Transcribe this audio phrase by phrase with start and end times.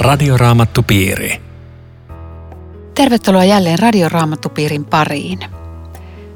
[0.00, 1.40] Radioraamattupiiri.
[2.94, 5.38] Tervetuloa jälleen Radioraamattupiirin pariin.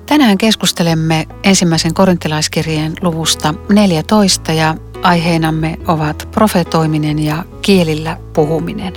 [0.06, 8.92] Tänään keskustelemme ensimmäisen korintilaiskirjeen luvusta 14 ja aiheenamme ovat profetoiminen ja kielillä puhuminen.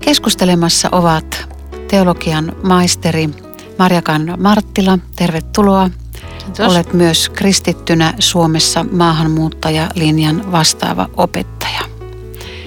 [0.00, 1.48] Keskustelemassa ovat
[1.88, 3.28] teologian maisteri
[3.78, 5.90] Marjakan Marttila, tervetuloa.
[6.38, 6.74] Kiitos.
[6.74, 11.95] Olet myös kristittynä Suomessa maahanmuuttajalinjan vastaava opettaja.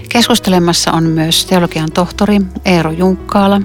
[0.09, 3.62] Keskustelemassa on myös teologian tohtori Eero Junkkaala.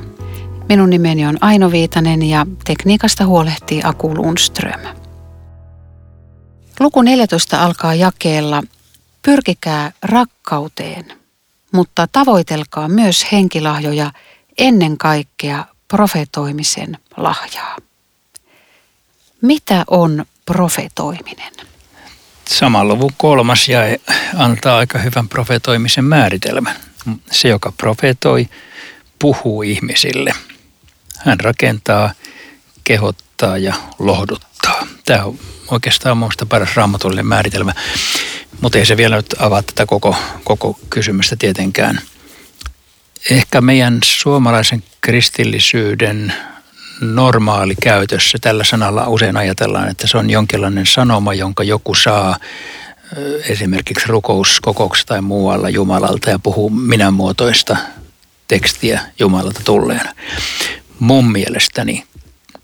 [0.68, 4.80] Minun nimeni on Aino Viitanen ja tekniikasta huolehtii Aku Lundström.
[6.80, 8.62] Luku 14 alkaa jakeella
[9.22, 11.12] Pyrkikää rakkauteen,
[11.72, 14.12] mutta tavoitelkaa myös henkilahjoja
[14.58, 17.76] ennen kaikkea profetoimisen lahjaa.
[19.40, 21.52] Mitä on profetoiminen?
[22.48, 23.80] Saman luvun kolmas ja
[24.36, 26.76] antaa aika hyvän profetoimisen määritelmän.
[27.30, 28.48] Se, joka profetoi,
[29.18, 30.32] puhuu ihmisille.
[31.18, 32.12] Hän rakentaa,
[32.84, 34.86] kehottaa ja lohduttaa.
[35.04, 37.72] Tämä on oikeastaan minusta paras raamatullinen määritelmä,
[38.60, 42.00] mutta ei se vielä nyt avaa tätä koko, koko kysymystä tietenkään.
[43.30, 46.34] Ehkä meidän suomalaisen kristillisyyden
[47.04, 48.38] normaali käytössä.
[48.40, 52.36] Tällä sanalla usein ajatellaan, että se on jonkinlainen sanoma, jonka joku saa
[53.48, 57.76] esimerkiksi rukouskokouksessa tai muualla Jumalalta ja puhuu minämuotoista
[58.48, 60.14] tekstiä Jumalalta tulleena.
[60.98, 62.04] Mun mielestäni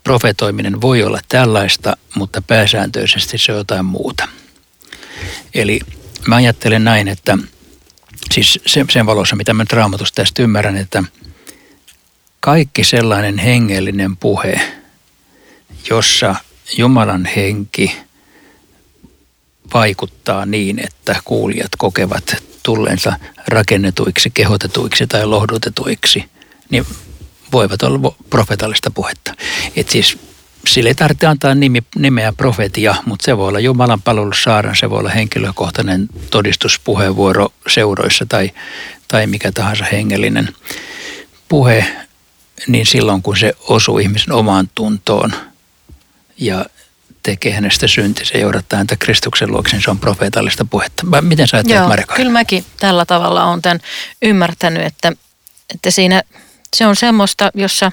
[0.03, 4.27] profetoiminen voi olla tällaista, mutta pääsääntöisesti se on jotain muuta.
[5.53, 5.79] Eli
[6.27, 7.37] mä ajattelen näin, että
[8.31, 9.73] siis sen, valossa, mitä mä nyt
[10.15, 11.03] tästä ymmärrän, että–
[12.41, 14.61] kaikki sellainen hengellinen puhe,
[15.89, 16.35] jossa
[16.77, 17.95] Jumalan henki
[19.73, 22.23] vaikuttaa niin, että kuulijat kokevat
[22.63, 23.13] tulleensa
[23.47, 26.25] rakennetuiksi, kehotetuiksi tai lohdutetuiksi,
[26.69, 26.85] niin
[27.51, 29.33] voivat olla profetallista puhetta.
[29.75, 30.17] Et siis
[30.67, 34.99] sille ei tarvitse antaa nimi, nimeä profetia, mutta se voi olla Jumalan palvelussaaran, se voi
[34.99, 38.51] olla henkilökohtainen todistuspuheenvuoro seuroissa tai,
[39.07, 40.49] tai mikä tahansa hengellinen
[41.49, 41.85] puhe
[42.67, 45.33] niin silloin kun se osuu ihmisen omaan tuntoon
[46.37, 46.65] ja
[47.23, 51.21] tekee hänestä syntisen ja johdattaa häntä Kristuksen luokse, niin se on profeetallista puhetta.
[51.21, 52.15] Miten sä ajattelet, Marika?
[52.15, 53.79] Kyllä mäkin tällä tavalla olen tämän
[54.21, 55.11] ymmärtänyt, että,
[55.73, 56.23] että siinä
[56.75, 57.91] se on semmoista, jossa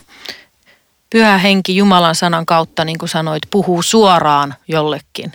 [1.11, 5.33] pyhä henki Jumalan sanan kautta, niin kuin sanoit, puhuu suoraan jollekin.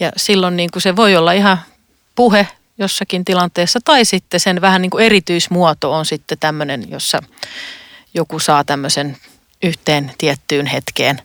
[0.00, 1.58] Ja silloin niin kuin se voi olla ihan
[2.14, 7.22] puhe jossakin tilanteessa, tai sitten sen vähän niin kuin erityismuoto on sitten tämmöinen, jossa
[8.14, 9.16] joku saa tämmöisen
[9.62, 11.18] yhteen tiettyyn hetkeen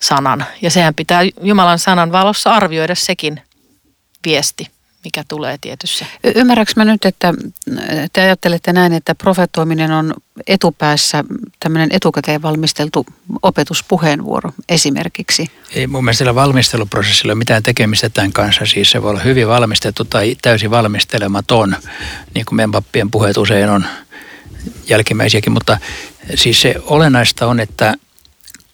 [0.00, 0.46] sanan.
[0.62, 3.40] Ja sehän pitää Jumalan sanan valossa arvioida sekin
[4.26, 4.66] viesti,
[5.04, 6.06] mikä tulee tietyssä.
[6.24, 7.34] Y- ymmärrätkö mä nyt, että
[8.12, 10.14] te ajattelette näin, että profetoiminen on
[10.46, 11.24] etupäässä
[11.60, 13.06] tämmöinen etukäteen valmisteltu
[13.42, 15.50] opetuspuheenvuoro esimerkiksi?
[15.74, 18.66] Ei mun mielestä sillä valmisteluprosessilla ole mitään tekemistä tämän kanssa.
[18.66, 21.76] Siis se voi olla hyvin valmistettu tai täysin valmistelematon,
[22.34, 23.86] niin kuin meidän pappien puheet usein on
[24.88, 25.78] jälkimmäisiäkin, mutta
[26.34, 27.94] siis se olennaista on, että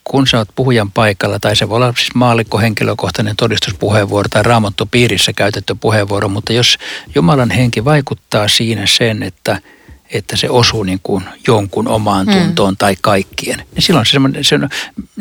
[0.09, 4.87] kun sä oot puhujan paikalla, tai se voi olla siis maallikko henkilökohtainen todistuspuheenvuoro tai raamattu
[4.87, 6.79] piirissä käytetty puheenvuoro, mutta jos
[7.15, 9.61] Jumalan henki vaikuttaa siinä sen, että,
[10.11, 12.33] että se osuu niin kuin jonkun omaan mm.
[12.33, 12.77] tuntoon mm.
[12.77, 14.69] tai kaikkien, niin silloin se, se on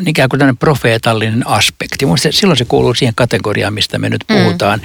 [0.06, 2.06] ikään kuin tämmöinen profeetallinen aspekti.
[2.06, 4.36] Mielestäni silloin se kuuluu siihen kategoriaan, mistä me nyt mm.
[4.36, 4.82] puhutaan.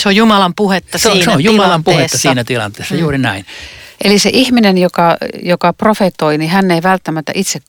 [0.00, 3.00] Se on Jumalan puhetta se on, Se on Jumalan puhetta siinä tilanteessa, mm.
[3.00, 3.46] juuri näin.
[4.04, 7.60] Eli se ihminen, joka, joka profetoi, niin hän ei välttämättä itse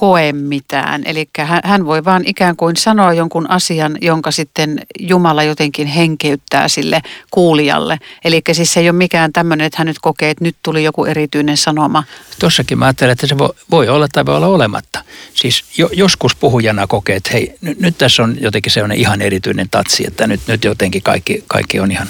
[0.00, 1.02] koe mitään.
[1.04, 1.28] Eli
[1.64, 7.00] hän voi vaan ikään kuin sanoa jonkun asian, jonka sitten Jumala jotenkin henkeyttää sille
[7.30, 7.98] kuulijalle.
[8.24, 11.04] Eli siis se ei ole mikään tämmöinen, että hän nyt kokee, että nyt tuli joku
[11.04, 12.04] erityinen sanoma.
[12.38, 15.04] Tuossakin mä ajattelen, että se voi, voi olla tai voi olla olematta.
[15.34, 19.68] Siis jo, joskus puhujana kokee, että hei, nyt, nyt tässä on jotenkin sellainen ihan erityinen
[19.70, 22.08] tatsi, että nyt, nyt jotenkin kaikki, kaikki on ihan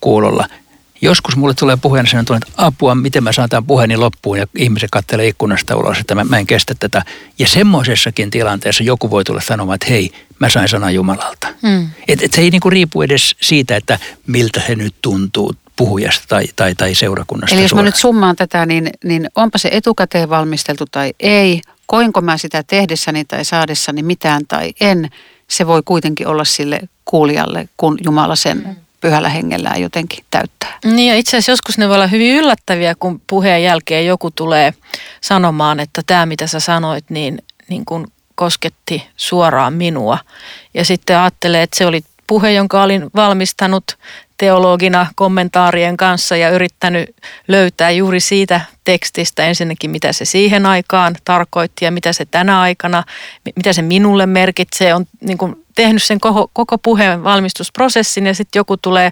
[0.00, 0.48] kuulolla.
[1.04, 4.90] Joskus mulle tulee puheena sen, että apua, miten mä saan tämän puheeni loppuun ja ihmiset
[4.90, 7.02] kattelee ikkunasta ulos, että mä, mä en kestä tätä.
[7.38, 11.48] Ja semmoisessakin tilanteessa joku voi tulla sanomaan, että hei, mä sain sanan Jumalalta.
[11.62, 11.88] Mm.
[12.08, 16.44] Et, et se ei niinku riipu edes siitä, että miltä se nyt tuntuu puhujasta tai,
[16.56, 17.84] tai, tai seurakunnasta Eli jos suoraan.
[17.84, 22.62] mä nyt summaan tätä, niin, niin onpa se etukäteen valmisteltu tai ei, koinko mä sitä
[22.62, 25.10] tehdessäni tai saadessani mitään tai en,
[25.48, 30.78] se voi kuitenkin olla sille kuulijalle, kun Jumala sen mm pyhällä hengellään jotenkin täyttää.
[30.84, 34.74] Niin ja itse asiassa joskus ne voi olla hyvin yllättäviä, kun puheen jälkeen joku tulee
[35.20, 40.18] sanomaan, että tämä mitä sä sanoit, niin, niin kun kosketti suoraan minua.
[40.74, 43.84] Ja sitten ajattelee, että se oli puhe, jonka olin valmistanut
[44.38, 47.16] teologina kommentaarien kanssa ja yrittänyt
[47.48, 53.04] löytää juuri siitä tekstistä ensinnäkin, mitä se siihen aikaan tarkoitti ja mitä se tänä aikana,
[53.56, 54.94] mitä se minulle merkitsee.
[54.94, 59.10] On niin kuin tehnyt sen koko, koko puheen valmistusprosessin ja sitten joku tulee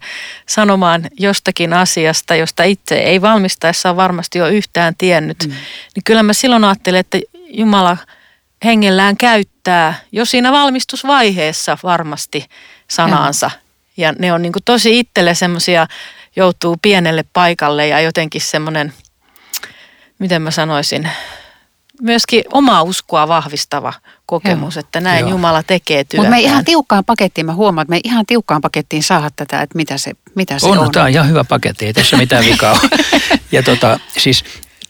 [0.49, 5.45] sanomaan jostakin asiasta, josta itse ei valmistaessa varmasti ole yhtään tiennyt.
[5.47, 5.53] Mm.
[5.95, 7.97] Niin kyllä mä silloin ajattelen, että Jumala
[8.65, 12.47] hengellään käyttää jo siinä valmistusvaiheessa varmasti
[12.89, 13.51] sanaansa.
[13.97, 15.87] Ja, ja ne on niin kuin tosi itselle semmoisia,
[16.37, 18.93] joutuu pienelle paikalle ja jotenkin semmoinen,
[20.23, 21.09] miten mä sanoisin,
[22.03, 23.93] myöskin omaa uskoa vahvistava
[24.27, 24.81] kokemus, Joo.
[24.81, 25.31] että näin Joo.
[25.31, 26.17] Jumala tekee työtä.
[26.17, 29.77] Mutta me ihan tiukkaan pakettiin, mä huomaan, että me ihan tiukkaan pakettiin saada tätä, että
[29.77, 30.79] mitä se, mitä se on.
[30.79, 32.81] On, tämä on ihan hyvä paketti, ei tässä mitään vikaa
[33.53, 34.45] Ja tota, siis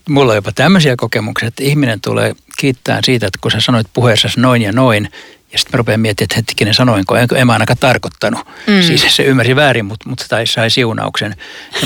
[0.08, 4.28] mulla on jopa tämmöisiä kokemuksia, että ihminen tulee kiittää siitä, että kun sä sanoit puheessa
[4.36, 5.10] noin ja noin,
[5.52, 8.46] ja sitten mä rupean miettimään, että hetkinen sanoinko, enkä en mä ainakaan tarkoittanut.
[8.66, 8.82] Mm.
[8.82, 11.36] Siis se ymmärsi väärin, mutta, mutta tai sai siunauksen.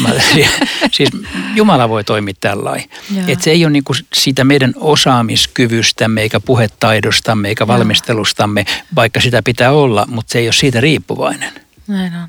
[0.01, 0.09] Mä,
[0.93, 1.09] siis
[1.55, 2.89] Jumala voi toimia tällainen.
[3.27, 8.65] Että se ei ole niinku siitä meidän osaamiskyvystämme, eikä puhetaidostamme, eikä valmistelustamme,
[8.95, 11.53] vaikka sitä pitää olla, mutta se ei ole siitä riippuvainen.
[11.87, 12.29] Näin on.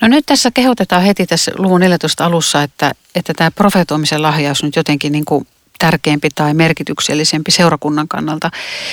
[0.00, 4.76] No nyt tässä kehotetaan heti tässä luvun 14 alussa, että, että tämä profetoimisen lahjaus nyt
[4.76, 5.46] jotenkin niin kuin
[5.82, 8.50] tärkeämpi tai merkityksellisempi seurakunnan kannalta.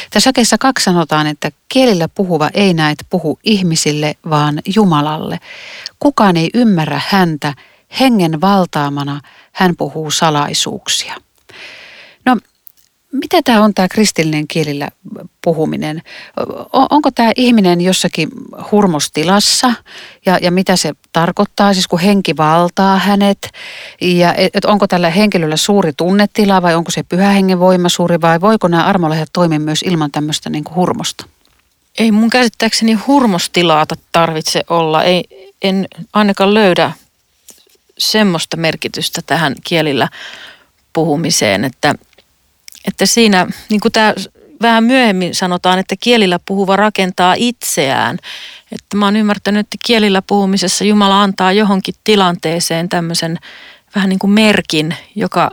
[0.09, 5.39] Tässä jakeessa kaksi sanotaan, että kielillä puhuva ei näet puhu ihmisille, vaan Jumalalle.
[6.00, 7.53] Kukaan ei ymmärrä häntä,
[8.00, 9.21] hengen valtaamana
[9.51, 11.15] hän puhuu salaisuuksia.
[13.11, 14.89] Mitä tämä on tämä kristillinen kielillä
[15.44, 16.01] puhuminen?
[16.73, 18.29] Onko tämä ihminen jossakin
[18.71, 19.73] hurmostilassa
[20.25, 23.50] ja, ja mitä se tarkoittaa, siis kun henki valtaa hänet?
[24.01, 28.41] Ja et onko tällä henkilöllä suuri tunnetila vai onko se pyhä hengen voima suuri vai
[28.41, 31.25] voiko nämä armolehdet toimia myös ilman tämmöistä niin kuin hurmosta?
[32.00, 35.03] Ei mun käsittääkseni hurmostilaata tarvitse olla.
[35.03, 36.91] Ei, en ainakaan löydä
[37.97, 40.09] semmoista merkitystä tähän kielillä
[40.94, 41.95] puhumiseen, että–
[42.87, 44.13] että siinä, niin kuin tämä
[44.61, 48.17] vähän myöhemmin sanotaan, että kielillä puhuva rakentaa itseään.
[48.71, 53.39] Että mä oon ymmärtänyt, että kielillä puhumisessa Jumala antaa johonkin tilanteeseen tämmöisen
[53.95, 55.51] vähän niin kuin merkin, joka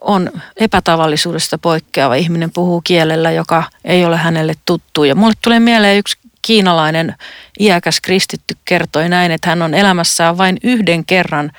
[0.00, 2.14] on epätavallisuudesta poikkeava.
[2.14, 5.04] Ihminen puhuu kielellä, joka ei ole hänelle tuttu.
[5.04, 7.14] Ja mulle tulee mieleen yksi kiinalainen
[7.60, 11.52] iäkäs kristitty kertoi näin, että hän on elämässään vain yhden kerran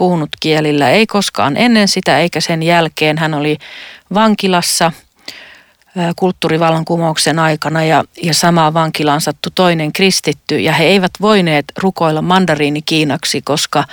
[0.00, 3.18] puhunut kielillä, ei koskaan ennen sitä eikä sen jälkeen.
[3.18, 3.58] Hän oli
[4.14, 4.92] vankilassa
[6.16, 10.58] kulttuurivallankumouksen aikana ja, ja samaan vankilaan sattui toinen kristitty.
[10.58, 13.84] Ja he eivät voineet rukoilla mandariinikiinaksi, koska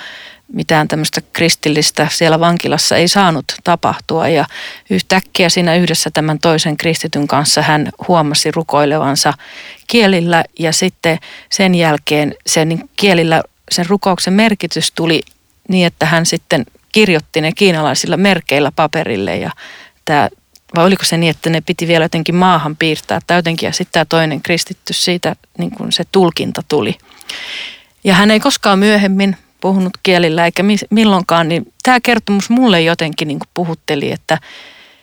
[0.52, 4.28] mitään tämmöistä kristillistä siellä vankilassa ei saanut tapahtua.
[4.28, 4.44] Ja
[4.90, 9.32] yhtäkkiä siinä yhdessä tämän toisen kristityn kanssa hän huomasi rukoilevansa
[9.86, 10.44] kielillä.
[10.58, 11.18] Ja sitten
[11.50, 15.22] sen jälkeen sen kielillä sen rukouksen merkitys tuli
[15.68, 19.50] niin, että hän sitten kirjoitti ne kiinalaisilla merkeillä paperille ja
[20.04, 20.28] tämä,
[20.76, 23.92] vai oliko se niin, että ne piti vielä jotenkin maahan piirtää tai jotenkin ja sitten
[23.92, 26.98] tämä toinen kristitty siitä niin kuin se tulkinta tuli.
[28.04, 33.38] Ja hän ei koskaan myöhemmin puhunut kielillä eikä milloinkaan, niin tämä kertomus mulle jotenkin niin
[33.38, 34.34] kuin puhutteli, että,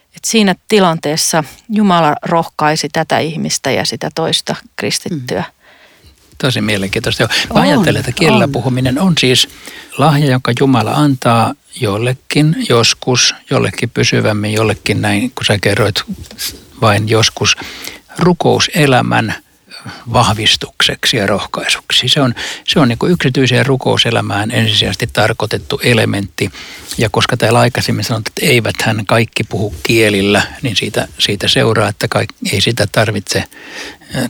[0.07, 5.39] että siinä tilanteessa Jumala rohkaisi tätä ihmistä ja sitä toista kristittyä.
[5.39, 5.54] Mm.
[6.37, 7.29] Tosi mielenkiintoista.
[7.53, 8.51] Mä ajattelen, että kielellä on.
[8.51, 9.47] puhuminen on siis
[9.97, 16.03] lahja, jonka Jumala antaa jollekin joskus, jollekin pysyvämmin, jollekin näin, kun sä kerroit
[16.81, 17.57] vain joskus,
[18.19, 19.35] rukouselämän
[20.13, 22.07] vahvistukseksi ja rohkaisuksi.
[22.07, 22.35] Se on,
[22.67, 26.51] se on niin kuin yksityiseen rukouselämään ensisijaisesti tarkoitettu elementti.
[26.97, 31.89] Ja koska täällä aikaisemmin sanottiin, että eivät hän kaikki puhu kielillä, niin siitä, siitä seuraa,
[31.89, 33.43] että kaik, ei sitä tarvitse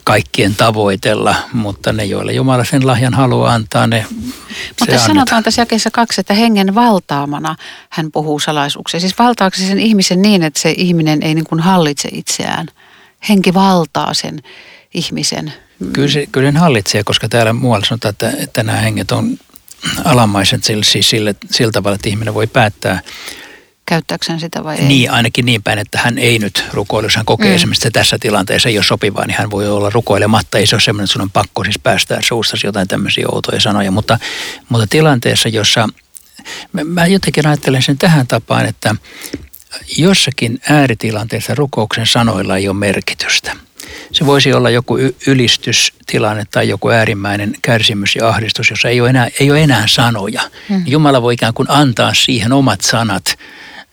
[0.04, 4.06] kaikkien tavoitella, mutta ne, joille Jumala sen lahjan haluaa antaa, ne
[4.80, 7.56] Mutta sanotaan tässä jakeessa kaksi, että hengen valtaamana
[7.90, 9.00] hän puhuu salaisuuksia.
[9.00, 12.68] Siis valtaako sen ihmisen niin, että se ihminen ei niin kuin hallitse itseään?
[13.30, 14.42] Henki valtaa sen
[14.96, 15.54] ihmisen.
[15.94, 19.38] Kyllä se, kyllä se hallitsee, koska täällä muualla sanotaan, että, että nämä henget on
[20.04, 23.00] alamaiset siis sille, sillä tavalla, että ihminen voi päättää
[23.86, 24.86] käyttääkseen sitä vai ei?
[24.86, 27.56] Niin, ainakin niin päin, että hän ei nyt rukoile, jos hän kokee mm.
[27.56, 30.58] esimerkiksi, että tässä tilanteessa ei ole sopivaa, niin hän voi olla rukoilematta.
[30.58, 33.92] Ei se ole semmoinen, että sun on pakko siis päästää suustasi jotain tämmöisiä outoja sanoja,
[33.92, 34.20] mutta,
[34.70, 35.90] mutta tilanteessa, jossa
[36.74, 38.96] mä, mä jotenkin ajattelen sen tähän tapaan, että
[39.98, 43.56] jossakin ääritilanteessa rukouksen sanoilla ei ole merkitystä.
[44.12, 44.98] Se voisi olla joku
[45.28, 50.42] ylistystilanne tai joku äärimmäinen kärsimys ja ahdistus, jossa ei ole enää, ei ole enää sanoja.
[50.70, 50.84] Mm.
[50.86, 53.38] Jumala voi ikään kuin antaa siihen omat sanat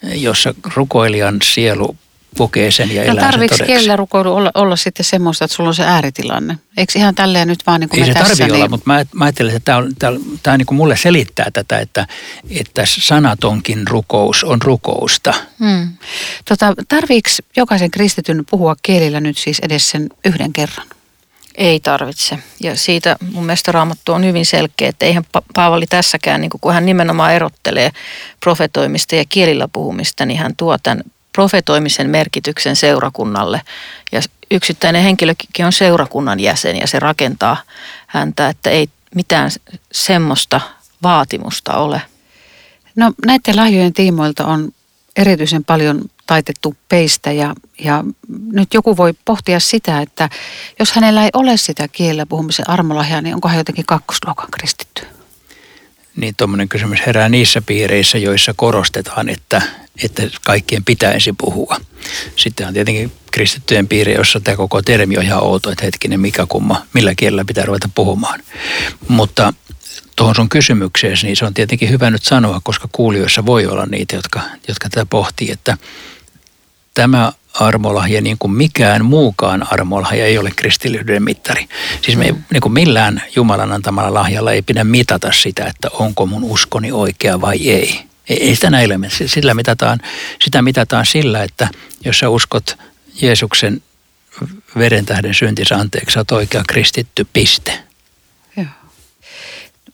[0.03, 1.97] jossa rukoilijan sielu
[2.39, 5.69] kokee sen ja no, elää tarvitsi sen kielellä rukoilu olla, olla sitten semmoista, että sulla
[5.69, 6.59] on se ääritilanne?
[6.77, 8.55] Eikö ihan tälleen nyt vaan niin kuin Ei se tässä, tarvitse niin...
[8.55, 11.79] olla, mutta mä, mä ajattelen, että tämä, on, tämä, tämä niin kuin mulle selittää tätä,
[11.79, 12.07] että,
[12.51, 15.35] että sanatonkin rukous on rukousta.
[15.59, 15.89] Hmm.
[16.49, 20.87] Tota, tarviiko jokaisen kristityn puhua kielillä nyt siis edes sen yhden kerran?
[21.55, 22.39] Ei tarvitse.
[22.61, 25.25] Ja siitä mun mielestä Raamattu on hyvin selkeä, että eihän
[25.55, 27.91] Paavali tässäkään, niin kun hän nimenomaan erottelee
[28.41, 33.61] profetoimista ja kielillä puhumista, niin hän tuo tämän profetoimisen merkityksen seurakunnalle.
[34.13, 34.21] Ja
[34.51, 37.57] yksittäinen henkilökin on seurakunnan jäsen ja se rakentaa
[38.07, 39.51] häntä, että ei mitään
[39.93, 40.61] semmoista
[41.03, 42.03] vaatimusta ole.
[42.97, 44.73] No näiden lahjojen tiimoilta on
[45.17, 48.05] erityisen paljon taitettu peistä ja, ja
[48.53, 50.29] nyt joku voi pohtia sitä, että
[50.79, 55.03] jos hänellä ei ole sitä kielellä puhumisen armolahjaa, niin onko hän jotenkin kakkosluokan kristitty?
[56.17, 59.63] Niin tuommoinen kysymys herää niissä piireissä, joissa korostetaan, että,
[60.05, 61.77] että kaikkien pitäisi puhua.
[62.37, 66.47] Sitten on tietenkin kristittyjen piiri, jossa tämä koko termi on ihan outo, että hetkinen mikä
[66.49, 68.41] kumma, millä kielellä pitää ruveta puhumaan.
[69.09, 69.55] Mutta
[70.17, 74.17] tuohon sun kysymykseesi, niin se on tietenkin hyvä nyt sanoa, koska kuulijoissa voi olla niitä,
[74.17, 75.79] jotka, jotka tätä pohtii, että
[76.95, 81.69] tämä armolahja niin kuin mikään muukaan armolahja ei ole kristillisyyden mittari.
[82.03, 86.27] Siis me ei, niin kuin millään Jumalan antamalla lahjalla ei pidä mitata sitä, että onko
[86.27, 88.12] mun uskoni oikea vai ei.
[88.33, 88.95] Ei, ei sitä näillä
[89.27, 90.01] sillä mitataan,
[90.45, 91.69] sitä mitataan sillä, että
[92.05, 92.77] jos sä uskot
[93.23, 93.83] Jeesuksen
[94.79, 97.79] veren tähden syntinsä anteeksi, sä oot oikea kristitty, piste.
[98.57, 98.67] Joo.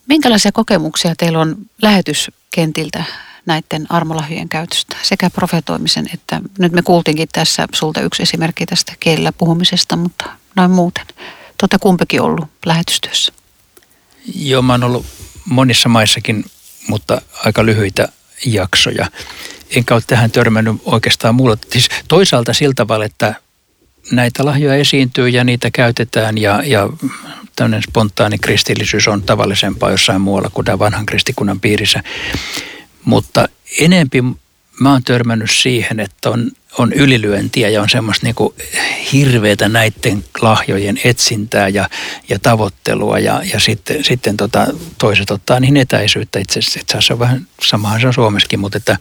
[0.07, 3.04] Minkälaisia kokemuksia teillä on lähetyskentiltä
[3.47, 9.33] näiden armolahjojen käytöstä, sekä profetoimisen että nyt me kuultiinkin tässä sulta yksi esimerkki tästä kielellä
[9.33, 10.25] puhumisesta, mutta
[10.57, 11.07] noin muuten.
[11.59, 13.33] Tuota kumpikin ollut lähetystyössä?
[14.35, 15.07] Joo, mä oon ollut
[15.45, 16.45] monissa maissakin,
[16.88, 18.09] mutta aika lyhyitä
[18.47, 19.07] jaksoja.
[19.76, 21.57] Enkä ole tähän törmännyt oikeastaan muulla.
[21.71, 23.35] Siis toisaalta sillä tavalla, että
[24.11, 26.88] näitä lahjoja esiintyy ja niitä käytetään ja, ja
[27.57, 32.02] tämmöinen spontaani kristillisyys on tavallisempaa jossain muualla kuin tämän vanhan kristikunnan piirissä.
[33.04, 33.49] Mutta
[33.80, 34.23] enempi
[34.80, 38.55] mä oon törmännyt siihen, että on, on ylilyöntiä ja on semmoista niin
[39.13, 41.89] hirveätä näiden lahjojen etsintää ja,
[42.29, 44.67] ja tavoittelua ja, ja sitten, sitten tota,
[44.99, 46.39] toiset ottaa niihin etäisyyttä.
[46.39, 48.97] Itse asiassa on vähän samahan se on Suomessakin, mutta että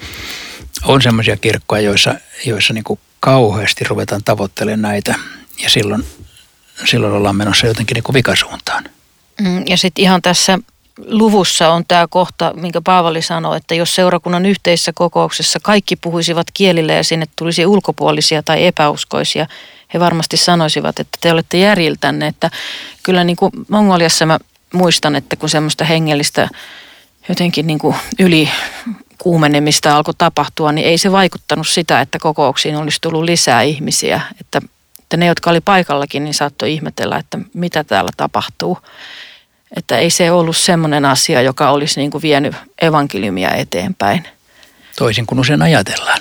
[0.84, 2.84] on semmoisia kirkkoja, joissa, joissa niin
[3.20, 5.16] kauheasti ruvetaan tavoittelemaan näitä
[5.64, 6.04] ja silloin,
[6.86, 8.84] silloin ollaan menossa jotenkin niin vikasuuntaan.
[9.42, 10.60] Mm, ja sitten ihan tässä
[11.06, 16.94] luvussa on tämä kohta, minkä Paavali sanoi, että jos seurakunnan yhteisessä kokouksessa kaikki puhuisivat kielillä
[16.94, 19.48] ja sinne tulisi ulkopuolisia tai epäuskoisia,
[19.94, 22.28] he varmasti sanoisivat, että te olette järjiltänne.
[22.28, 22.50] Että
[23.04, 24.38] kyllä niin kuin Mongoliassa mä
[24.74, 26.50] muistan, että kun semmoista hengellistä
[27.30, 28.50] jotenkin niin kuin yli
[29.18, 34.22] kuumenemista alkoi tapahtua, niin ei se vaikuttanut sitä, että kokouksiin olisi tullut lisää ihmisiä.
[34.42, 34.62] Että,
[35.00, 38.78] että ne, jotka oli paikallakin, niin saattoi ihmetellä, että mitä täällä tapahtuu.
[39.76, 44.28] Että ei se ollut semmoinen asia, joka olisi niin kuin vienyt evankeliumia eteenpäin.
[44.98, 46.20] Toisin kuin usein ajatellaan.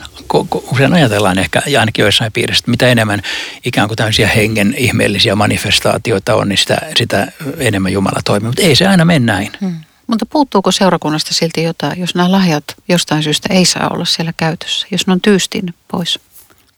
[0.72, 3.22] Usein ajatellaan ehkä, ja ainakin joissain piirissä, että mitä enemmän
[3.64, 8.46] ikään kuin tämmöisiä hengen ihmeellisiä manifestaatioita on, niin sitä, sitä enemmän Jumala toimii.
[8.46, 9.52] Mutta ei se aina mene näin.
[9.60, 9.76] Hmm.
[10.06, 14.86] Mutta puuttuuko seurakunnasta silti jotain, jos nämä lahjat jostain syystä ei saa olla siellä käytössä,
[14.90, 16.20] jos ne on tyystin pois?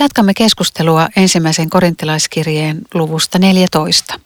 [0.00, 4.20] Jatkamme keskustelua ensimmäisen korintilaiskirjeen luvusta 14.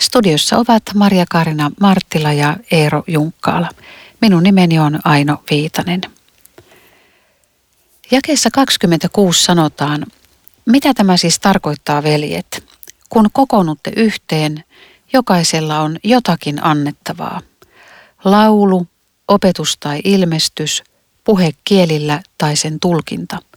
[0.00, 3.68] Studiossa ovat Maria Karina Marttila ja Eero Junkkaala.
[4.20, 6.00] Minun nimeni on Aino Viitanen.
[8.10, 10.06] Jakeessa 26 sanotaan,
[10.66, 12.64] mitä tämä siis tarkoittaa veljet?
[13.08, 14.64] Kun kokoonnutte yhteen,
[15.12, 17.40] jokaisella on jotakin annettavaa.
[18.24, 18.86] Laulu,
[19.28, 20.82] opetus tai ilmestys,
[21.24, 23.38] puhe kielillä tai sen tulkinta–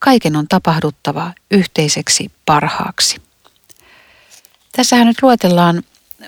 [0.00, 3.20] Kaiken on tapahduttava yhteiseksi parhaaksi.
[4.72, 5.82] Tässähän nyt luetellaan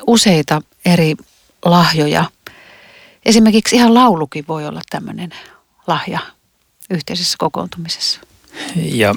[0.06, 1.16] useita eri
[1.64, 2.24] lahjoja.
[3.26, 5.30] Esimerkiksi ihan laulukin voi olla tämmöinen
[5.86, 6.18] lahja
[6.90, 8.20] yhteisessä kokoontumisessa.
[8.76, 9.14] Ja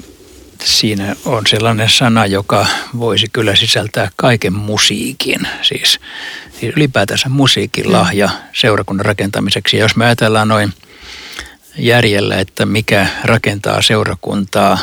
[0.64, 2.66] siinä on sellainen sana, joka
[2.98, 5.40] voisi kyllä sisältää kaiken musiikin.
[5.62, 5.98] Siis,
[6.60, 9.76] siis ylipäätänsä musiikin lahja seurakunnan rakentamiseksi.
[9.76, 10.72] Ja jos me ajatellaan noin
[11.78, 14.78] järjellä, että mikä rakentaa seurakuntaa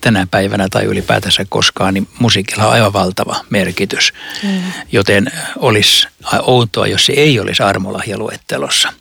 [0.00, 4.12] tänä päivänä tai ylipäätänsä koskaan, niin musiikilla on aivan valtava merkitys.
[4.42, 4.62] Mm.
[4.92, 6.08] Joten olisi
[6.42, 8.92] outoa, jos se ei olisi armolahjaluettelossa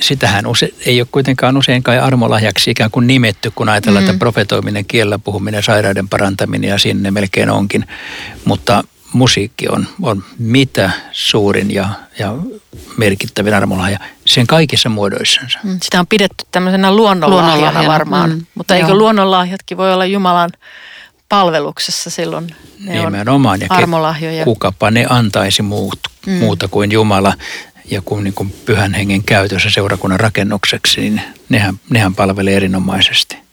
[0.00, 4.10] sitähän use, ei ole kuitenkaan useinkaan armolahjaksi ikään kuin nimetty, kun ajatellaan, mm.
[4.10, 7.86] että profetoiminen, kiellä puhuminen, sairauden parantaminen ja sinne melkein onkin.
[8.44, 12.34] Mutta musiikki on, on mitä suurin ja, ja
[12.96, 15.58] merkittävin armolahja sen kaikissa muodoissansa.
[15.62, 20.50] Mm, sitä on pidetty tämmöisenä luonnonlahjana, luonnonlahjana varmaan, mm, mutta eikö luonnonlahjatkin voi olla Jumalan
[21.28, 22.46] palveluksessa silloin?
[22.80, 24.44] Ne Nimenomaan, ja armolahjoja.
[24.44, 26.32] kukapa ne antaisi muut, mm.
[26.32, 27.34] muuta kuin Jumala
[27.90, 33.45] ja kun niin kuin pyhän hengen käytössä seurakunnan rakennukseksi, niin nehän, nehän palvelee erinomaisesti.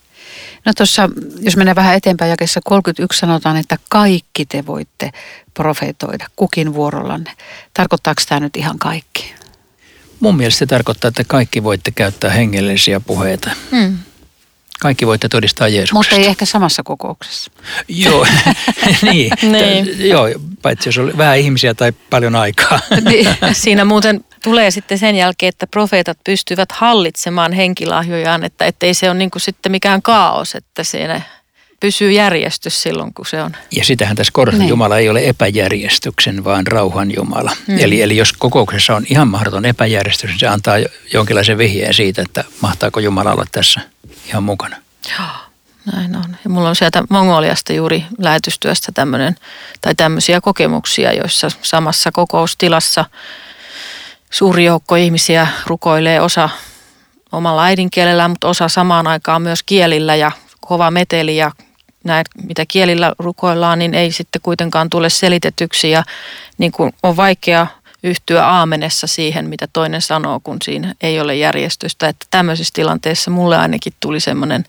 [0.65, 5.11] No tuossa, jos mennään vähän eteenpäin jakessa 31 sanotaan, että kaikki te voitte
[5.53, 7.31] profetoida kukin vuorollanne.
[7.73, 9.33] Tarkoittaako tämä nyt ihan kaikki?
[10.19, 13.51] Mun mielestä se tarkoittaa, että kaikki voitte käyttää hengellisiä puheita.
[13.71, 13.97] Hmm.
[14.79, 15.95] Kaikki voitte todistaa Jeesuksesta.
[15.95, 17.51] Mutta ei ehkä samassa kokouksessa.
[17.87, 18.27] Joo,
[19.01, 19.31] niin.
[19.41, 20.09] niin.
[20.09, 20.29] Joo,
[20.61, 22.79] paitsi jos on vähän ihmisiä tai paljon aikaa.
[23.05, 23.27] Niin.
[23.53, 29.17] Siinä muuten tulee sitten sen jälkeen, että profeetat pystyvät hallitsemaan henkilahjojaan, että ettei se ole
[29.17, 31.21] niin kuin sitten mikään kaos, että siinä
[31.79, 33.51] pysyy järjestys silloin, kun se on.
[33.71, 34.69] Ja sitähän tässä korostan, niin.
[34.69, 37.51] Jumala ei ole epäjärjestyksen, vaan rauhan Jumala.
[37.67, 37.79] Hmm.
[37.79, 40.75] Eli, eli jos kokouksessa on ihan mahdoton epäjärjestys, niin se antaa
[41.13, 43.81] jonkinlaisen vihjeen siitä, että mahtaako Jumala olla tässä
[44.27, 44.77] ihan mukana.
[45.17, 45.27] Joo,
[45.93, 46.37] näin on.
[46.43, 49.35] Ja mulla on sieltä Mongoliasta juuri lähetystyöstä tämmöinen,
[49.81, 53.05] tai tämmöisiä kokemuksia, joissa samassa kokoustilassa
[54.33, 56.49] suuri joukko ihmisiä rukoilee osa
[57.31, 61.51] omalla äidinkielellään, mutta osa samaan aikaan myös kielillä ja kova meteli ja
[62.03, 66.03] näin, mitä kielillä rukoillaan, niin ei sitten kuitenkaan tule selitetyksi ja
[66.57, 67.67] niin kuin on vaikea
[68.03, 72.07] yhtyä aamenessa siihen, mitä toinen sanoo, kun siinä ei ole järjestystä.
[72.07, 74.63] Että tämmöisissä tilanteissa mulle ainakin tuli semmoinen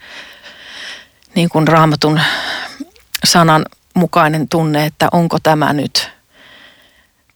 [1.35, 2.21] niin kuin raamatun
[3.25, 6.14] sanan mukainen tunne, että onko tämä nyt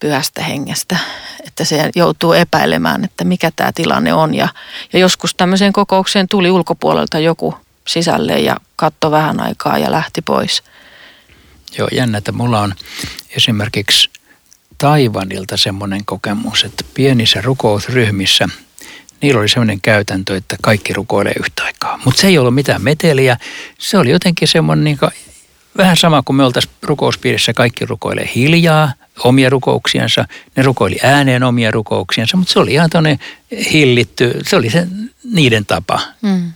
[0.01, 0.99] pyhästä hengestä,
[1.47, 4.35] että se joutuu epäilemään, että mikä tämä tilanne on.
[4.35, 4.49] Ja,
[4.93, 7.55] ja joskus tämmöiseen kokoukseen tuli ulkopuolelta joku
[7.89, 10.63] sisälle ja katto vähän aikaa ja lähti pois.
[11.79, 12.75] Joo, jännä, että mulla on
[13.37, 14.11] esimerkiksi
[14.79, 18.49] Taivanilta semmoinen kokemus, että pienissä rukousryhmissä
[19.21, 22.01] niillä oli semmoinen käytäntö, että kaikki rukoilee yhtä aikaa.
[22.05, 23.37] Mutta se ei ollut mitään meteliä.
[23.79, 24.99] Se oli jotenkin semmoinen niin
[25.79, 28.93] vähän sama kuin me oltaisiin rukouspiirissä, kaikki rukoilee hiljaa
[29.25, 30.25] omia rukouksiansa.
[30.57, 33.19] Ne rukoili ääneen omia rukouksiansa, mutta se oli ihan tuonne
[33.73, 34.87] hillitty, se oli se
[35.33, 36.01] niiden tapa.
[36.23, 36.53] Mm.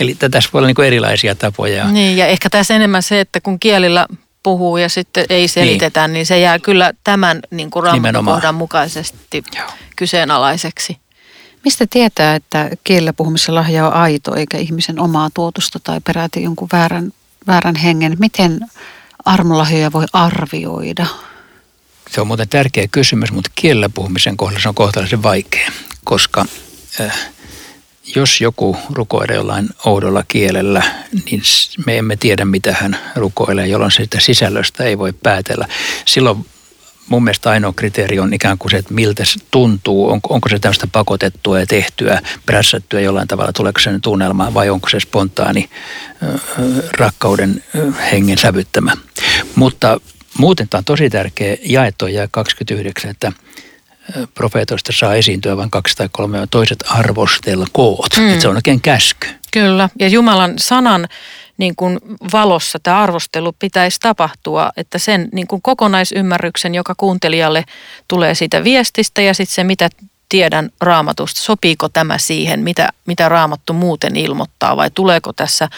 [0.00, 1.88] Eli tässä voi olla niin erilaisia tapoja.
[1.88, 4.06] Niin, ja ehkä tässä enemmän se, että kun kielillä
[4.42, 7.84] puhuu ja sitten ei selitetä, niin, niin se jää kyllä tämän niin kuin
[8.24, 9.70] kohdan mukaisesti Joo.
[9.96, 10.98] kyseenalaiseksi.
[11.64, 16.68] Mistä tietää, että kielellä puhumisen lahja on aito eikä ihmisen omaa tuotusta tai peräti jonkun
[16.72, 17.12] väärän,
[17.46, 18.16] väärän hengen?
[18.18, 18.60] Miten
[19.24, 21.06] armolahjoja voi arvioida?
[22.10, 25.72] Se on muuten tärkeä kysymys, mutta kielellä puhumisen kohdalla se on kohtalaisen vaikea,
[26.04, 26.44] koska
[27.00, 27.30] äh,
[28.14, 30.82] jos joku rukoilee jollain oudolla kielellä,
[31.24, 31.42] niin
[31.86, 35.68] me emme tiedä, mitä hän rukoilee, jolloin sitä sisällöstä ei voi päätellä.
[36.04, 36.46] Silloin
[37.08, 40.58] mun mielestä ainoa kriteeri on ikään kuin se, että miltä se tuntuu, onko, onko se
[40.58, 45.70] tämmöistä pakotettua ja tehtyä, prässättyä jollain tavalla, tuleeko se tunnelma vai onko se spontaani
[46.98, 47.64] rakkauden
[48.12, 48.92] hengen sävyttämä.
[49.54, 50.00] Mutta
[50.38, 53.32] muuten tämä on tosi tärkeä jaettu ja 29, että
[54.34, 58.16] profeetoista saa esiintyä vain kaksi tai kolme, ja toiset arvostelkoot.
[58.16, 58.28] Mm.
[58.28, 59.28] Että se on oikein käsky.
[59.52, 61.08] Kyllä, ja Jumalan sanan
[61.58, 61.98] niin kuin
[62.32, 67.64] valossa tämä arvostelu pitäisi tapahtua, että sen niin kuin kokonaisymmärryksen, joka kuuntelijalle
[68.08, 69.90] tulee siitä viestistä ja sitten se, mitä
[70.28, 75.68] tiedän raamatusta, sopiiko tämä siihen, mitä, mitä raamattu muuten ilmoittaa vai tuleeko tässä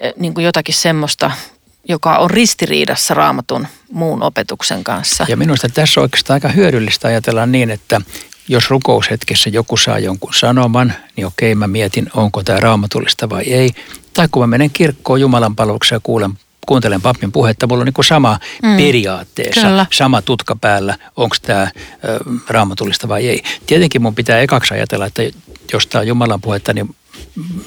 [0.00, 1.30] eh, niin kuin jotakin semmoista,
[1.88, 5.26] joka on ristiriidassa raamatun muun opetuksen kanssa.
[5.28, 8.00] Ja minusta tässä on oikeastaan aika hyödyllistä ajatella niin, että
[8.48, 13.70] jos rukoushetkessä joku saa jonkun sanoman, niin okei, mä mietin, onko tämä raamatullista vai ei.
[14.14, 18.04] Tai kun mä menen kirkkoon Jumalan palvelukseen ja kuulen, kuuntelen papin puhetta, mulla on niin
[18.04, 18.76] sama mm.
[18.76, 19.86] periaatteessa, Kyllä.
[19.92, 21.70] sama tutka päällä, onko tämä
[22.48, 23.42] raamatullista vai ei.
[23.66, 25.22] Tietenkin mun pitää ekaksi ajatella, että
[25.72, 26.96] jos tämä on Jumalan puhetta, niin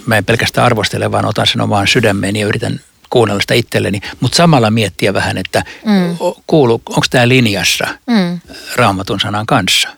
[0.06, 2.80] mä en pelkästään arvostele, vaan otan sen omaan sydämeeni ja yritän
[3.10, 6.18] kuunnella sitä itselleni, mutta samalla miettiä vähän, että mm.
[6.48, 8.40] kuulu, onko tämä linjassa mm.
[8.76, 9.90] raamatun sanan kanssa.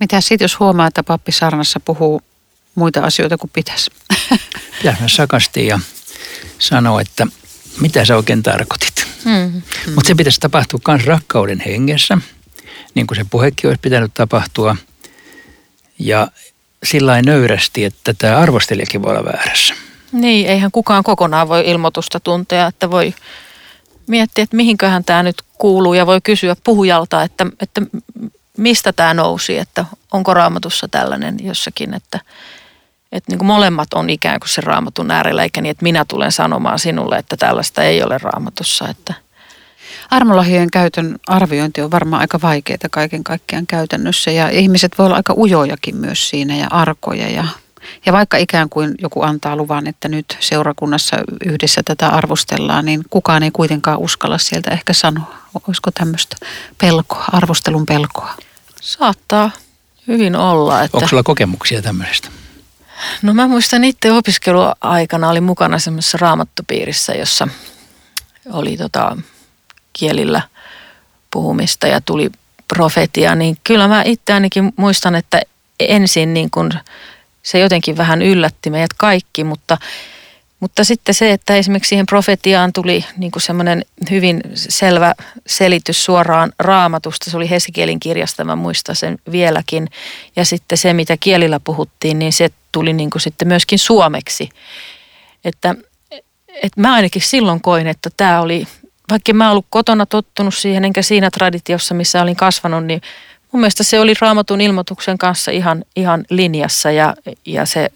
[0.00, 2.22] Mitä sitten, jos huomaa, että pappi Sarnassa puhuu
[2.74, 3.90] muita asioita kuin pitäisi?
[4.82, 5.80] Pitäisi sakasti ja
[6.58, 7.26] sanoa, että
[7.80, 9.06] mitä sä oikein tarkoitit.
[9.24, 9.32] Mm.
[9.32, 9.62] Mm.
[9.94, 12.18] Mutta se pitäisi tapahtua myös rakkauden hengessä,
[12.94, 14.76] niin kuin se puhekin olisi pitänyt tapahtua.
[15.98, 16.28] Ja
[16.84, 19.74] sillä nöyrästi, että tämä arvostelijakin voi olla väärässä.
[20.12, 23.14] Niin, eihän kukaan kokonaan voi ilmoitusta tuntea, että voi
[24.06, 27.82] miettiä, että mihinköhän tämä nyt kuuluu ja voi kysyä puhujalta, että, että
[28.56, 32.20] mistä tämä nousi, että onko raamatussa tällainen jossakin, että,
[33.12, 36.32] että niin kuin molemmat on ikään kuin se raamatun äärellä, eikä niin, että minä tulen
[36.32, 38.88] sanomaan sinulle, että tällaista ei ole raamatussa.
[38.88, 39.14] Että.
[40.10, 45.34] Armolahjojen käytön arviointi on varmaan aika vaikeaa kaiken kaikkiaan käytännössä ja ihmiset voi olla aika
[45.36, 47.44] ujojakin myös siinä ja arkoja ja
[48.06, 53.42] ja vaikka ikään kuin joku antaa luvan, että nyt seurakunnassa yhdessä tätä arvostellaan, niin kukaan
[53.42, 55.34] ei kuitenkaan uskalla sieltä ehkä sanoa.
[55.68, 56.36] Olisiko tämmöistä
[56.78, 58.34] pelkoa, arvostelun pelkoa?
[58.80, 59.50] Saattaa
[60.06, 60.82] hyvin olla.
[60.82, 60.96] Että...
[60.96, 62.28] Onko sulla kokemuksia tämmöisestä?
[63.22, 67.48] No mä muistan itse opiskeluaikana oli mukana semmoisessa raamattopiirissä, jossa
[68.52, 69.16] oli tota
[69.92, 70.42] kielillä
[71.30, 72.30] puhumista ja tuli
[72.74, 75.40] profetia, niin kyllä mä itse ainakin muistan, että
[75.80, 76.70] ensin niin kuin
[77.42, 79.78] se jotenkin vähän yllätti meidät kaikki, mutta,
[80.60, 85.14] mutta sitten se, että esimerkiksi siihen profetiaan tuli niin kuin semmoinen hyvin selvä
[85.46, 87.30] selitys suoraan raamatusta.
[87.30, 89.88] Se oli Hesekielin kirjasta, mä muistan sen vieläkin.
[90.36, 94.48] Ja sitten se, mitä kielillä puhuttiin, niin se tuli niin kuin sitten myöskin suomeksi.
[95.44, 95.74] Että,
[96.62, 98.66] että mä ainakin silloin koin, että tämä oli,
[99.10, 103.00] vaikka mä ollut kotona tottunut siihen, enkä siinä traditiossa, missä olin kasvanut, niin
[103.52, 107.14] mun mielestä se oli raamatun ilmoituksen kanssa ihan, ihan linjassa ja,
[107.46, 107.90] ja se,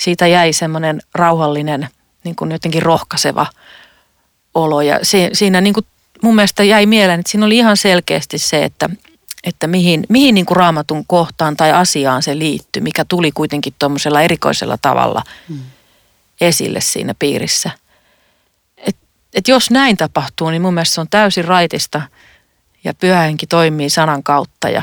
[0.00, 1.88] siitä jäi semmoinen rauhallinen,
[2.24, 3.46] niin kuin jotenkin rohkaiseva
[4.54, 4.80] olo.
[4.80, 5.86] Ja se, siinä niin kuin
[6.22, 8.90] mun mielestä jäi mieleen, että siinä oli ihan selkeästi se, että,
[9.44, 14.22] että mihin, mihin niin kuin raamatun kohtaan tai asiaan se liittyy, mikä tuli kuitenkin tuommoisella
[14.22, 15.60] erikoisella tavalla hmm.
[16.40, 17.70] esille siinä piirissä.
[18.76, 18.96] Et,
[19.34, 22.02] et jos näin tapahtuu, niin mun mielestä se on täysin raitista–
[22.84, 24.82] ja pyhähenki toimii sanan kautta ja,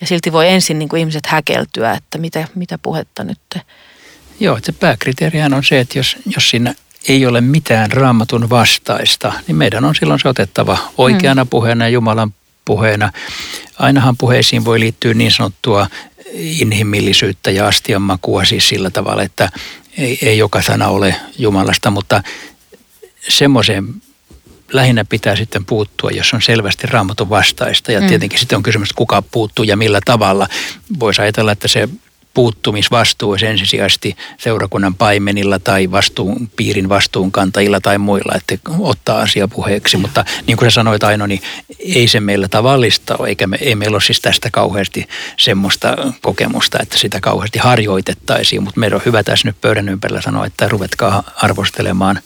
[0.00, 3.58] ja silti voi ensin niin kuin ihmiset häkeltyä, että mitä, mitä puhetta nyt.
[4.40, 6.74] Joo, että pääkriteerihän on se, että jos, jos siinä
[7.08, 11.48] ei ole mitään raamatun vastaista, niin meidän on silloin se otettava oikeana mm.
[11.48, 13.12] puheena ja Jumalan puheena.
[13.78, 15.86] Ainahan puheisiin voi liittyä niin sanottua
[16.34, 19.50] inhimillisyyttä ja astianmakua siis sillä tavalla, että
[19.98, 22.22] ei, ei joka sana ole Jumalasta, mutta
[23.28, 23.94] semmoiseen
[24.72, 27.92] lähinnä pitää sitten puuttua, jos on selvästi raamatun vastaista.
[27.92, 28.06] Ja mm.
[28.06, 30.48] tietenkin sitten on kysymys, kuka puuttuu ja millä tavalla.
[31.00, 31.88] Voisi ajatella, että se
[32.38, 39.96] puuttumisvastuu olisi ensisijaisesti seurakunnan paimenilla tai vastuun, piirin vastuunkantajilla tai muilla, että ottaa asia puheeksi.
[39.96, 41.40] Mutta niin kuin sä sanoit Aino, niin
[41.78, 46.78] ei se meillä tavallista ole, eikä me, ei meillä ole siis tästä kauheasti semmoista kokemusta,
[46.82, 48.62] että sitä kauheasti harjoitettaisiin.
[48.62, 52.20] Mutta meidän on hyvä tässä nyt pöydän ympärillä sanoa, että ruvetkaa arvostelemaan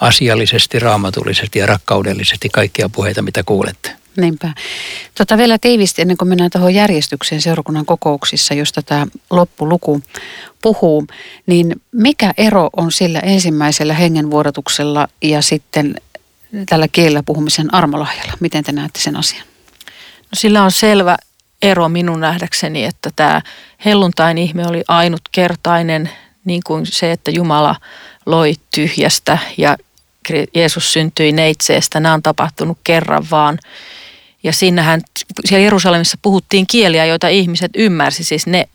[0.00, 3.99] asiallisesti, raamatullisesti ja rakkaudellisesti kaikkia puheita, mitä kuulette.
[4.16, 4.52] Niinpä.
[5.14, 10.02] Tota vielä tiivisti ennen kuin mennään tuohon järjestykseen seurakunnan kokouksissa, josta tämä loppuluku
[10.62, 11.06] puhuu,
[11.46, 15.94] niin mikä ero on sillä ensimmäisellä hengenvuodatuksella ja sitten
[16.68, 18.32] tällä kielellä puhumisen armolahjalla?
[18.40, 19.42] Miten te näette sen asian?
[20.22, 21.16] No sillä on selvä
[21.62, 23.42] ero minun nähdäkseni, että tämä
[23.84, 26.10] helluntain ihme oli ainutkertainen,
[26.44, 27.76] niin kuin se, että Jumala
[28.26, 29.76] loi tyhjästä ja
[30.54, 32.00] Jeesus syntyi neitseestä.
[32.00, 33.58] Nämä on tapahtunut kerran vaan.
[34.42, 35.00] Ja siinähän
[35.44, 38.24] siellä Jerusalemissa puhuttiin kieliä, joita ihmiset ymmärsi.
[38.24, 38.68] Siis ne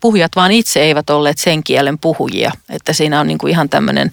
[0.00, 2.52] puhujat vaan itse eivät olleet sen kielen puhujia.
[2.70, 4.12] Että siinä on niin kuin ihan tämmöinen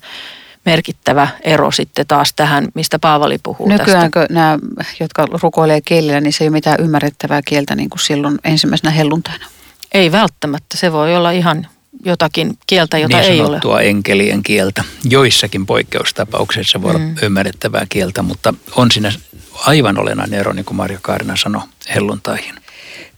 [0.65, 4.33] merkittävä ero sitten taas tähän, mistä Paavali puhuu Nykyäänkö tästä.
[4.33, 4.57] nämä,
[4.99, 9.45] jotka rukoilee kielillä, niin se ei ole mitään ymmärrettävää kieltä niin kuin silloin ensimmäisenä helluntaina?
[9.93, 10.77] Ei välttämättä.
[10.77, 11.67] Se voi olla ihan
[12.05, 13.59] jotakin kieltä, jota niin ei ole.
[13.63, 14.83] Niin enkelien kieltä.
[15.03, 17.05] Joissakin poikkeustapauksissa voi mm.
[17.05, 19.11] olla ymmärrettävää kieltä, mutta on siinä
[19.53, 21.61] aivan olennainen ero, niin kuin Marjo Kaarina sanoi,
[21.95, 22.55] helluntaihin.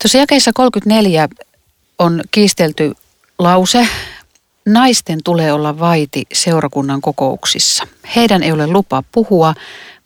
[0.02, 1.30] Tuossa jakeessa 34
[2.00, 2.94] on kiistelty
[3.40, 3.88] lause,
[4.66, 7.88] naisten tulee olla vaiti seurakunnan kokouksissa.
[8.16, 9.54] Heidän ei ole lupa puhua,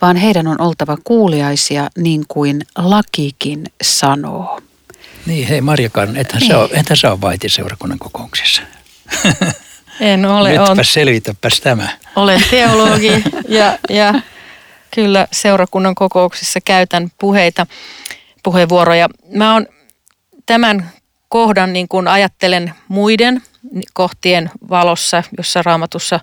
[0.01, 4.59] vaan heidän on oltava kuuliaisia niin kuin lakikin sanoo.
[5.25, 6.51] Niin, hei Marja Kaarina, ethän, niin.
[6.51, 8.61] sä ole, ethän sä ole vaiti seurakunnan kokouksissa.
[9.99, 10.49] En ole.
[10.49, 11.89] Nytpä on, selvitäpäs tämä.
[12.15, 14.13] Olen teologi ja, ja
[14.95, 17.67] kyllä seurakunnan kokouksissa käytän puheita,
[18.43, 19.09] puheenvuoroja.
[19.33, 19.67] Mä oon
[20.45, 20.91] tämän
[21.29, 23.41] kohdan niin kuin ajattelen muiden
[23.93, 26.19] kohtien valossa, jossa raamatussa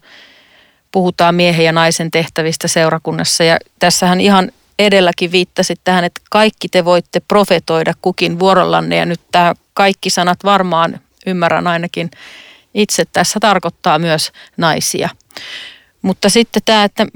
[0.92, 3.44] puhutaan miehen ja naisen tehtävistä seurakunnassa.
[3.44, 9.20] Ja tässähän ihan edelläkin viittasit tähän, että kaikki te voitte profetoida kukin vuorollanne ja nyt
[9.32, 12.10] tämä kaikki sanat varmaan ymmärrän ainakin
[12.74, 15.08] itse tässä tarkoittaa myös naisia.
[16.02, 17.06] Mutta sitten tämä, että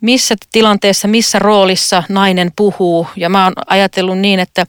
[0.00, 4.66] missä tilanteessa, missä roolissa nainen puhuu ja mä oon ajatellut niin, että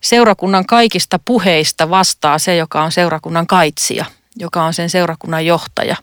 [0.00, 4.04] seurakunnan kaikista puheista vastaa se, joka on seurakunnan kaitsija,
[4.36, 5.96] joka on sen seurakunnan johtaja.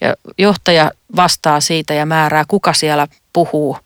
[0.00, 3.78] Ja johtaja vastaa siitä ja määrää, kuka siellä puhuu.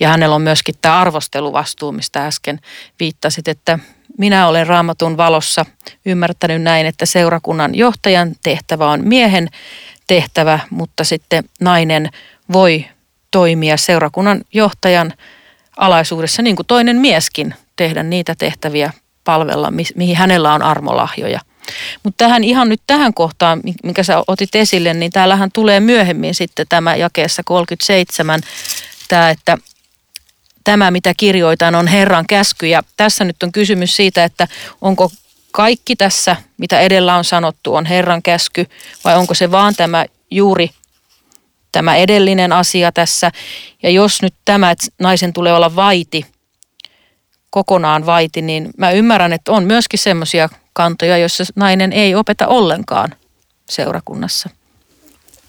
[0.00, 2.60] Ja hänellä on myöskin tämä arvosteluvastuu, mistä äsken
[3.00, 3.78] viittasit, että
[4.18, 5.66] minä olen raamatun valossa
[6.06, 9.48] ymmärtänyt näin, että seurakunnan johtajan tehtävä on miehen
[10.06, 12.10] tehtävä, mutta sitten nainen
[12.52, 12.84] voi
[13.30, 15.12] toimia seurakunnan johtajan
[15.76, 18.92] alaisuudessa, niin kuin toinen mieskin, tehdä niitä tehtäviä
[19.24, 21.40] palvella, mihin hänellä on armolahjoja.
[22.02, 26.66] Mutta tähän ihan nyt tähän kohtaan, minkä sä otit esille, niin täällähän tulee myöhemmin sitten
[26.68, 28.40] tämä jakeessa 37,
[29.08, 29.58] tämä, että
[30.64, 32.66] tämä mitä kirjoitan on Herran käsky.
[32.66, 34.48] Ja tässä nyt on kysymys siitä, että
[34.80, 35.10] onko
[35.52, 38.66] kaikki tässä, mitä edellä on sanottu, on Herran käsky
[39.04, 40.70] vai onko se vaan tämä juuri
[41.72, 43.30] tämä edellinen asia tässä.
[43.82, 46.26] Ja jos nyt tämä, että naisen tulee olla vaiti,
[47.56, 53.14] kokonaan vaiti, niin mä ymmärrän, että on myöskin semmoisia kantoja, joissa nainen ei opeta ollenkaan
[53.70, 54.50] seurakunnassa.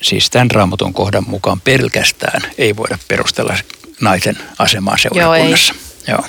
[0.01, 3.55] Siis tämän raamatun kohdan mukaan pelkästään ei voida perustella
[4.01, 5.73] naisen asemaa seurakunnassa.
[6.07, 6.27] Joo, Joo.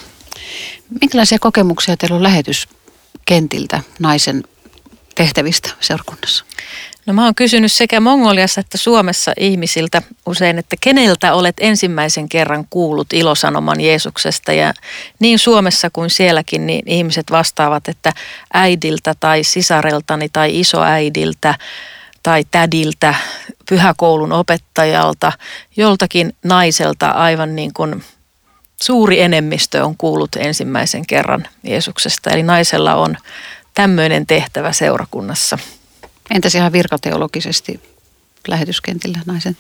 [1.00, 4.44] Minkälaisia kokemuksia teillä on lähetyskentiltä naisen
[5.18, 6.44] tehtävistä seurakunnassa?
[7.06, 12.64] No mä oon kysynyt sekä Mongoliassa että Suomessa ihmisiltä usein, että keneltä olet ensimmäisen kerran
[12.70, 14.52] kuullut ilosanoman Jeesuksesta.
[14.52, 14.74] Ja
[15.18, 18.12] niin Suomessa kuin sielläkin niin ihmiset vastaavat, että
[18.54, 21.54] äidiltä tai sisareltani tai isoäidiltä
[22.22, 23.14] tai tädiltä,
[23.68, 25.32] pyhäkoulun opettajalta,
[25.76, 28.04] joltakin naiselta aivan niin kuin
[28.82, 32.30] suuri enemmistö on kuullut ensimmäisen kerran Jeesuksesta.
[32.30, 33.16] Eli naisella on
[33.78, 35.58] tämmöinen tehtävä seurakunnassa.
[36.30, 37.80] Entäs ihan virkateologisesti
[38.48, 39.56] lähetyskentillä naisen?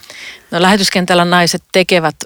[0.50, 2.16] No lähetyskentällä naiset tekevät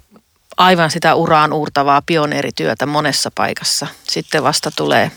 [0.56, 3.86] aivan sitä uraan uurtavaa pioneerityötä monessa paikassa.
[4.02, 5.10] Sitten vasta tulee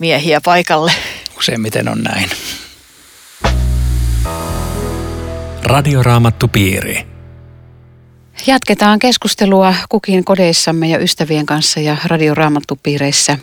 [0.00, 0.92] miehiä paikalle.
[1.38, 2.30] Useimmiten on näin.
[5.62, 7.06] Radioraamattupiiri.
[8.46, 13.38] Jatketaan keskustelua kukin kodeissamme ja ystävien kanssa ja radioraamattupiireissä.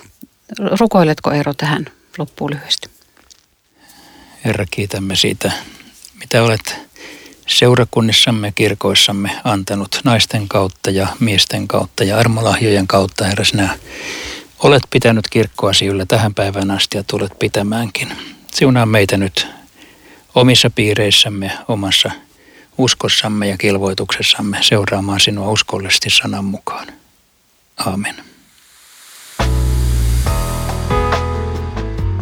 [0.80, 1.86] Rukoiletko Eero tähän
[2.18, 2.90] loppuun lyhyesti?
[4.46, 5.52] Herra, kiitämme siitä,
[6.20, 6.76] mitä olet
[7.48, 13.26] seurakunnissamme kirkoissamme antanut naisten kautta ja miesten kautta ja armolahjojen kautta.
[13.26, 13.80] Herra, sinä
[14.60, 18.12] olet pitänyt kirkkoasi yllä tähän päivään asti ja tulet pitämäänkin.
[18.54, 19.48] Siunaa meitä nyt
[20.36, 22.12] omissa piireissämme, omassa
[22.78, 26.88] uskossamme ja kilvoituksessamme seuraamaan sinua uskollisesti sanan mukaan.
[27.78, 28.31] Aamen.